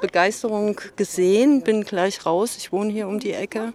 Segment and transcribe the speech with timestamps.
[0.00, 2.56] Begeisterung gesehen, bin gleich raus.
[2.56, 3.72] Ich wohne hier um die Ecke.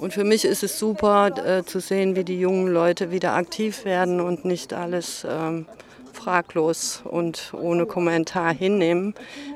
[0.00, 3.84] Und für mich ist es super äh, zu sehen, wie die jungen Leute wieder aktiv
[3.84, 5.66] werden und nicht alles ähm,
[6.12, 9.14] fraglos und ohne Kommentar hinnehmen,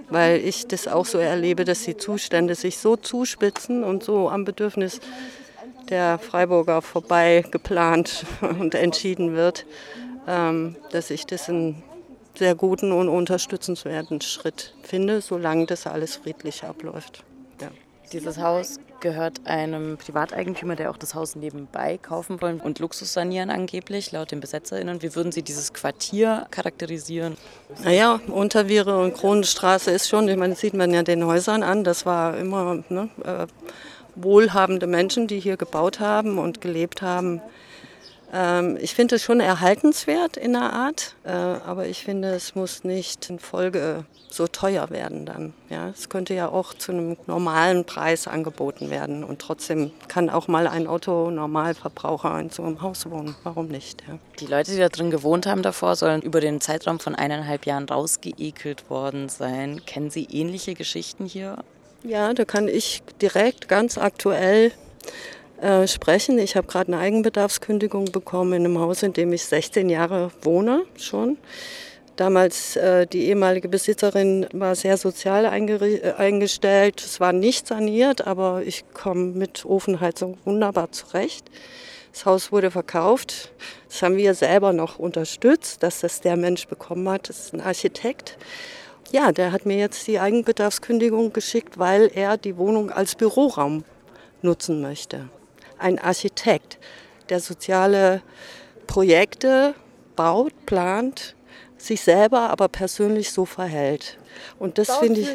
[0.08, 4.44] weil ich das auch so erlebe, dass die Zustände sich so zuspitzen und so am
[4.44, 5.00] Bedürfnis
[5.88, 9.66] der Freiburger vorbei geplant und entschieden wird,
[10.28, 11.82] ähm, dass ich das einen
[12.34, 17.24] sehr guten und unterstützenswerten Schritt finde, solange das alles friedlich abläuft.
[17.60, 17.68] Ja.
[18.12, 23.50] Dieses Haus gehört einem Privateigentümer, der auch das Haus nebenbei kaufen wollen und Luxus sanieren
[23.50, 25.02] angeblich, laut den BesetzerInnen.
[25.02, 27.36] Wie würden Sie dieses Quartier charakterisieren?
[27.82, 31.84] Naja, Unterviere und Kronenstraße ist schon, ich meine, das sieht man ja den Häusern an,
[31.84, 33.46] das war immer ne, äh,
[34.14, 37.42] wohlhabende Menschen, die hier gebaut haben und gelebt haben.
[38.32, 42.82] Ähm, ich finde es schon erhaltenswert in der Art, äh, aber ich finde, es muss
[42.82, 45.52] nicht in Folge so teuer werden dann.
[45.68, 50.48] Ja, es könnte ja auch zu einem normalen Preis angeboten werden und trotzdem kann auch
[50.48, 53.36] mal ein Auto-Normalverbraucher in so einem Haus wohnen.
[53.42, 54.02] Warum nicht?
[54.08, 54.18] Ja.
[54.40, 57.84] Die Leute, die da drin gewohnt haben davor, sollen über den Zeitraum von eineinhalb Jahren
[57.84, 59.84] rausgeekelt worden sein.
[59.84, 61.56] Kennen Sie ähnliche Geschichten hier?
[62.02, 64.72] Ja, da kann ich direkt ganz aktuell
[65.62, 66.38] äh, sprechen.
[66.38, 70.82] Ich habe gerade eine Eigenbedarfskündigung bekommen in einem Haus, in dem ich 16 Jahre wohne
[70.98, 71.38] schon.
[72.16, 77.00] Damals äh, die ehemalige Besitzerin war sehr sozial äh, eingestellt.
[77.00, 81.48] Es war nicht saniert, aber ich komme mit Ofenheizung wunderbar zurecht.
[82.12, 83.52] Das Haus wurde verkauft.
[83.88, 87.28] Das haben wir selber noch unterstützt, dass das der Mensch bekommen hat.
[87.28, 88.36] Das ist ein Architekt.
[89.12, 93.84] Ja, der hat mir jetzt die Eigenbedarfskündigung geschickt, weil er die Wohnung als Büroraum
[94.42, 95.28] nutzen möchte
[95.82, 96.78] ein Architekt,
[97.28, 98.22] der soziale
[98.86, 99.74] Projekte
[100.16, 101.34] baut, plant,
[101.76, 104.18] sich selber aber persönlich so verhält.
[104.58, 105.28] Und das finde ich.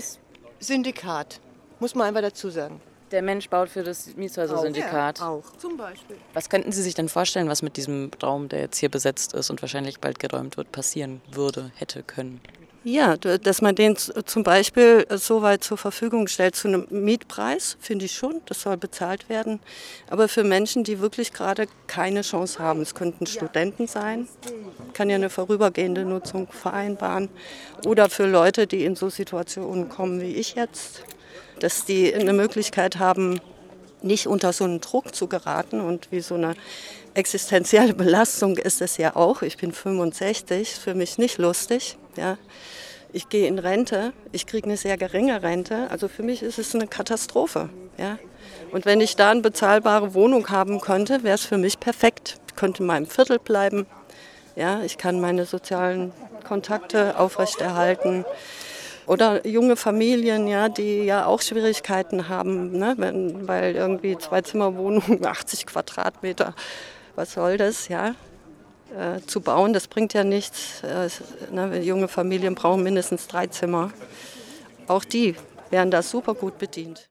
[0.60, 1.40] Syndikat,
[1.80, 2.82] muss man einfach dazu sagen.
[3.12, 5.20] Der Mensch baut für das Mietshäuser-Syndikat.
[5.20, 6.18] Ja, auch, zum Beispiel.
[6.34, 9.50] Was könnten Sie sich denn vorstellen, was mit diesem Raum, der jetzt hier besetzt ist
[9.50, 12.42] und wahrscheinlich bald geräumt wird, passieren würde, hätte können?
[12.90, 18.06] Ja, dass man den zum Beispiel so weit zur Verfügung stellt zu einem Mietpreis, finde
[18.06, 19.60] ich schon, das soll bezahlt werden.
[20.10, 24.30] Aber für Menschen, die wirklich gerade keine Chance haben, es könnten Studenten sein,
[24.94, 27.28] kann ja eine vorübergehende Nutzung vereinbaren.
[27.86, 31.04] Oder für Leute, die in so Situationen kommen wie ich jetzt,
[31.60, 33.42] dass die eine Möglichkeit haben,
[34.02, 36.56] nicht unter so einen Druck zu geraten und wie so eine
[37.16, 39.42] existenzielle Belastung ist es ja auch.
[39.42, 41.98] Ich bin 65, für mich nicht lustig.
[42.18, 42.38] Ja.
[43.14, 45.90] Ich gehe in Rente, ich kriege eine sehr geringe Rente.
[45.90, 47.70] Also für mich ist es eine Katastrophe.
[47.98, 48.20] Ja.
[48.72, 52.38] Und wenn ich da eine bezahlbare Wohnung haben könnte, wäre es für mich perfekt.
[52.48, 53.86] Ich könnte in meinem Viertel bleiben.
[54.56, 56.12] Ja, ich kann meine sozialen
[56.44, 58.26] Kontakte aufrechterhalten.
[59.06, 65.26] Oder junge Familien, ja, die ja auch Schwierigkeiten haben, ne, wenn, weil irgendwie zwei Zimmerwohnungen,
[65.26, 66.54] 80 Quadratmeter,
[67.16, 68.16] was soll das, ja?
[68.96, 69.74] Äh, zu bauen.
[69.74, 70.82] Das bringt ja nichts.
[70.84, 71.10] Äh,
[71.54, 73.92] ne, junge Familien brauchen mindestens drei Zimmer.
[74.88, 75.36] Auch die
[75.70, 77.06] werden da super gut bedient.